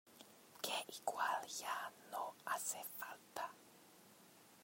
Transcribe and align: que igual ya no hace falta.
que 0.63 0.77
igual 0.99 1.45
ya 1.47 1.93
no 2.09 2.33
hace 2.45 2.83
falta. 2.97 3.53